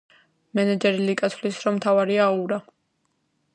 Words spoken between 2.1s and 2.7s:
აურა.